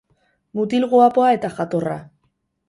[0.59, 1.99] Mutil guapoa eta jatorra.